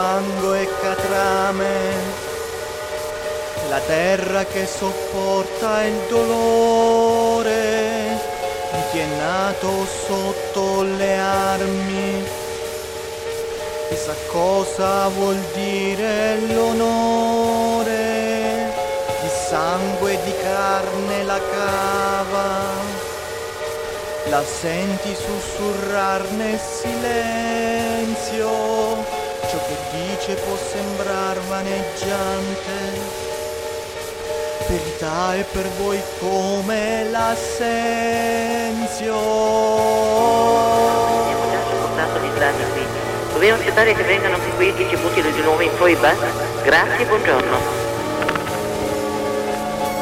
fango 0.00 0.54
e 0.54 0.66
catrame, 0.80 1.76
la 3.68 3.80
terra 3.80 4.44
che 4.44 4.64
sopporta 4.64 5.82
il 5.84 5.98
dolore 6.08 7.58
di 8.72 8.80
chi 8.90 8.98
è 9.00 9.06
nato 9.18 9.84
sotto 10.06 10.82
le 10.84 11.18
armi. 11.18 12.24
Chissà 13.90 14.14
cosa 14.28 15.08
vuol 15.08 15.38
dire 15.52 16.38
l'onore 16.48 17.98
di 19.20 19.28
sangue 19.48 20.12
e 20.14 20.18
di 20.24 20.34
carne 20.42 21.24
la 21.24 21.40
cava. 21.52 22.48
La 24.30 24.42
senti 24.42 25.14
sussurrar 25.14 26.22
nel 26.38 26.58
silenzio 26.58 28.50
che 29.70 29.78
dice 29.92 30.34
può 30.34 30.56
sembrar 30.56 31.38
vaneggiante, 31.48 32.72
verità 34.68 35.34
è 35.34 35.44
per 35.44 35.68
voi 35.78 36.00
come 36.18 37.04
l'assenzio. 37.10 39.14
Abbiamo 41.16 41.50
già 41.50 41.62
sopportato 41.68 42.18
gli 42.18 42.30
strati 42.34 42.64
qui. 42.72 42.84
Dobbiamo 43.32 43.60
accettare 43.60 43.94
che 43.94 44.02
vengano 44.02 44.38
qui 44.56 44.74
e 44.76 44.96
buttino 44.96 45.30
di 45.30 45.42
nuovo 45.42 45.62
in 45.62 45.70
foiba? 45.72 46.12
Grazie, 46.62 47.06
buongiorno. 47.06 47.79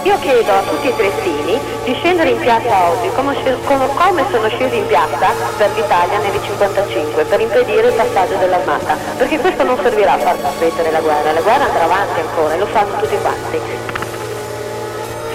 Io 0.05 0.17
chiedo 0.21 0.53
a 0.53 0.63
tutti 0.63 0.87
i 0.87 0.97
trestini 0.97 1.59
di 1.85 1.93
scendere 1.95 2.31
in 2.31 2.39
piazza 2.39 2.89
oggi 2.89 3.11
come, 3.15 3.35
come, 3.65 4.25
sono 4.31 4.49
scesi 4.49 4.77
in 4.77 4.87
piazza 4.87 5.33
per 5.57 5.71
l'Italia 5.75 6.19
nel 6.19 6.41
55 6.41 7.25
per 7.25 7.41
impedire 7.41 7.89
il 7.89 7.95
passaggio 7.95 8.37
dell'armata, 8.37 8.97
perché 9.17 9.39
questo 9.39 9.65
non 9.65 9.77
servirà 9.83 10.13
a 10.13 10.19
far 10.19 10.37
smettere 10.57 10.93
la 10.93 11.01
guerra, 11.01 11.33
la 11.33 11.41
guerra 11.41 11.65
andrà 11.65 11.85
avanti 11.85 12.21
ancora 12.21 12.55
e 12.55 12.59
lo 12.59 12.67
fanno 12.67 12.97
tutti 12.99 13.17
quanti. 13.21 13.61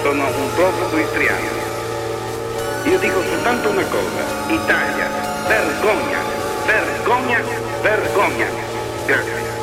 Sono 0.02 0.24
un 0.24 0.54
profugo 0.54 0.98
istriano. 0.98 1.62
Io 2.84 2.98
dico 2.98 3.22
soltanto 3.22 3.68
una 3.68 3.84
cosa, 3.84 4.22
Italia, 4.48 5.08
vergogna, 5.46 6.18
vergogna, 6.66 7.40
vergogna. 7.82 8.46
Grazie 9.06 9.53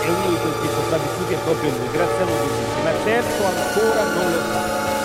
e 0.00 0.08
uno 0.08 0.28
di 0.32 0.38
questi 0.40 0.68
sopravvissuti 0.72 1.32
è 1.34 1.40
proprio 1.44 1.70
lui, 1.70 1.90
Graziano 1.92 2.32
Giudici, 2.32 2.80
ma 2.82 2.92
certo 3.04 3.40
ancora 3.44 4.02
non 4.16 4.26
lo 4.32 4.40
sa. 4.48 4.62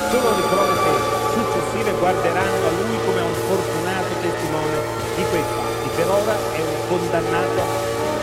Solo 0.09 0.27
le 0.35 0.43
cronache 0.47 0.93
successive 1.35 1.91
guarderanno 1.99 2.63
a 2.63 2.73
lui 2.79 2.97
come 3.03 3.19
a 3.19 3.27
un 3.27 3.37
fortunato 3.47 4.11
testimone 4.23 4.77
di 5.15 5.23
quei 5.27 5.43
fatti. 5.43 5.87
Per 5.95 6.07
ora 6.09 6.35
è 6.35 6.59
un 6.59 6.77
condannato 6.87 7.59
a. 7.59 7.67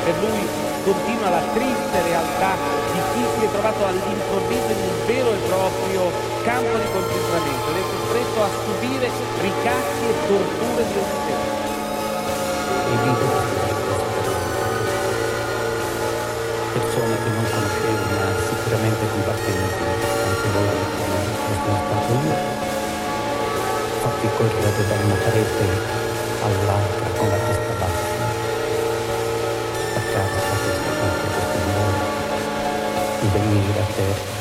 Per 0.05 0.15
lui 0.21 0.43
continua 0.84 1.31
la 1.31 1.44
triste 1.53 1.97
realtà 2.03 2.53
di 2.93 3.00
chi 3.12 3.22
si 3.38 3.44
è 3.44 3.50
trovato 3.53 3.87
all'improvviso 3.87 4.71
in 4.72 4.82
un 4.82 4.99
vero 5.06 5.31
e 5.32 5.41
proprio 5.47 6.00
campo 6.43 6.77
di 6.77 6.88
concentramento 6.91 7.69
ed 7.71 7.77
è 7.77 7.84
costretto 7.87 8.38
a 8.43 8.50
subire 8.65 9.09
ricatti 9.41 10.05
e 10.09 10.15
torture 10.27 10.82
di 10.88 10.97
ogni 10.99 11.21
tempo 11.27 11.62
ma 18.72 18.78
sicuramente 18.78 19.05
combattenti 19.10 19.84
anche 20.25 20.49
loro 20.55 20.81
come 20.97 21.21
sono 21.60 21.78
stato 21.84 22.12
io. 22.25 22.37
Fatti 24.00 24.28
correre 24.37 24.87
da 24.88 24.94
una 25.05 25.15
parete 25.15 25.65
all'altra 26.43 27.09
con 27.19 27.28
la 27.28 27.37
testa 27.37 27.72
bassa. 27.78 28.11
Attaccata 29.93 30.37
a 30.37 30.56
questa 30.56 30.91
parte 31.00 31.27
questo 31.32 31.59
muro 31.69 32.11
venire 33.32 33.81
a 33.81 33.87
terra 33.93 34.41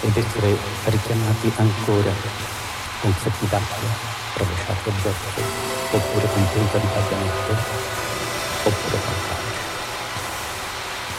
ed 0.00 0.16
essere 0.16 0.56
richiamati 0.84 1.52
ancora 1.56 2.12
con 3.00 3.14
secchi 3.22 3.46
d'acqua 3.48 3.88
rovesciato 4.34 4.90
addosso 4.90 5.40
oppure 5.92 6.26
con 6.32 6.48
punta 6.52 6.78
di 6.78 6.86
baionetto 6.86 7.52
oppure 8.64 8.98
con 9.04 9.17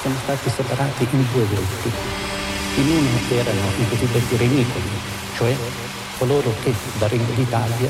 sono 0.02 0.16
stati 0.24 0.50
separati 0.50 1.08
in 1.12 1.26
due 1.32 1.46
gruppi. 1.48 1.92
In 2.76 2.90
uno 2.90 3.20
erano 3.30 3.72
i 3.78 3.90
cosiddetti 3.90 4.38
renicoli, 4.38 4.90
cioè 5.36 5.56
coloro 6.18 6.54
che 6.64 6.74
da 6.98 7.08
Regno 7.08 7.34
d'Italia 7.34 7.90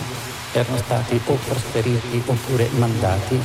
erano 0.52 0.78
stati 0.78 1.20
o 1.26 1.38
trasferiti 1.48 2.22
oppure 2.26 2.70
mandati 2.78 3.40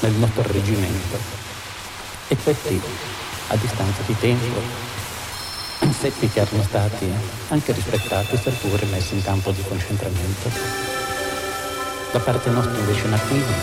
nel 0.00 0.12
nostro 0.12 0.42
reggimento. 0.46 1.18
E 2.28 2.36
questi, 2.36 2.80
a 3.48 3.56
distanza 3.56 4.02
di 4.04 4.18
tempo, 4.18 4.60
seppi 5.98 6.28
che 6.28 6.40
erano 6.40 6.62
stati 6.62 7.10
anche 7.48 7.72
rispettati, 7.72 8.36
seppure 8.36 8.84
messi 8.86 9.14
in 9.14 9.22
campo 9.22 9.50
di 9.50 9.62
concentramento. 9.66 10.50
Da 12.12 12.18
parte 12.20 12.50
nostra 12.50 12.78
invece 12.78 13.08
nativi, 13.08 13.54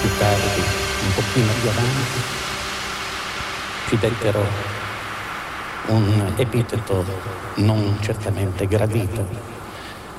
più 0.00 0.10
tardi 0.18 0.75
un 1.06 1.14
pochino 1.14 1.52
più 1.60 1.68
avanti, 1.68 2.20
ci 3.88 3.98
dettero 3.98 4.44
un 5.86 6.32
epiteto 6.36 7.04
non 7.56 7.96
certamente 8.00 8.66
gradito, 8.66 9.26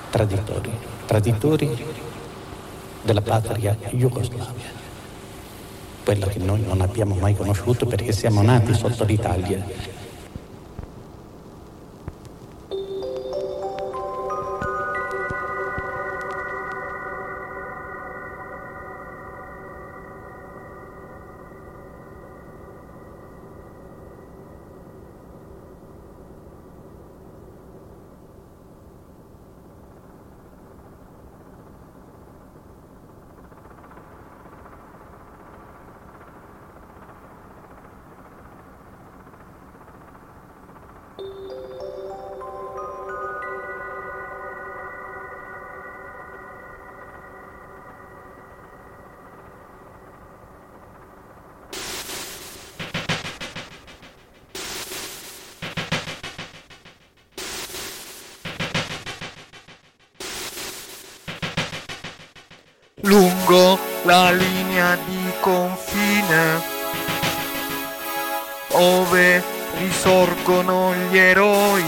traditori, 0.09 0.71
traditori 1.05 1.85
della 3.01 3.21
patria 3.21 3.75
Jugoslavia, 3.91 4.71
quella 6.03 6.27
che 6.27 6.39
noi 6.39 6.63
non 6.65 6.79
abbiamo 6.81 7.15
mai 7.15 7.35
conosciuto 7.35 7.85
perché 7.85 8.13
siamo 8.13 8.41
nati 8.41 8.73
sotto 8.73 9.03
l'Italia 9.03 9.96
lungo 63.01 63.77
la 64.05 64.31
linea 64.31 64.97
di 65.05 65.31
confine 65.39 66.59
ove 68.71 69.43
risorgono 69.77 70.95
gli 70.95 71.17
eroi 71.17 71.85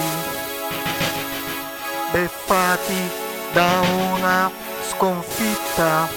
beffati 2.11 3.09
da 3.53 3.81
una 4.11 4.51
sconfitta. 4.87 6.07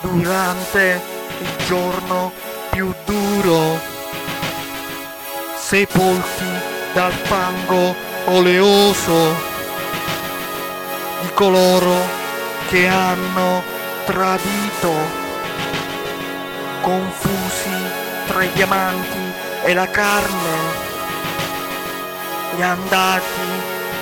Durante 0.00 1.00
il 1.40 1.64
giorno 1.66 2.32
più 2.70 2.90
duro 3.04 3.78
sepolti 5.58 6.44
dal 6.94 7.12
fango 7.12 7.94
oleoso 8.24 9.34
di 11.20 11.30
coloro 11.34 12.19
che 12.70 12.86
hanno 12.86 13.64
tradito, 14.04 14.92
confusi 16.82 17.68
tra 18.28 18.44
i 18.44 18.52
diamanti 18.52 19.32
e 19.64 19.74
la 19.74 19.88
carne, 19.88 20.56
gli 22.54 22.62
andati 22.62 23.40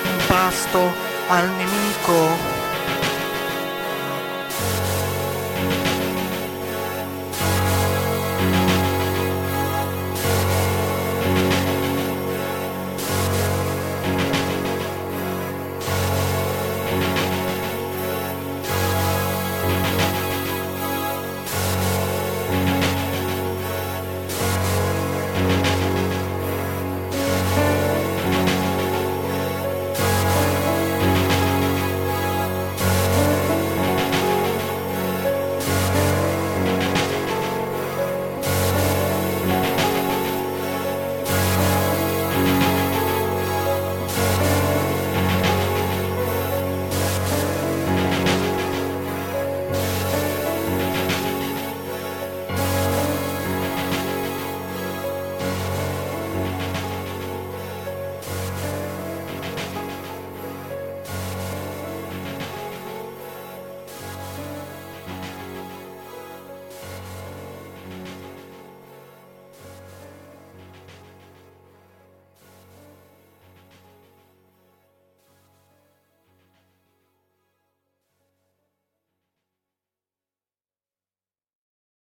in 0.04 0.26
pasto 0.26 0.92
al 1.28 1.48
nemico. 1.48 2.57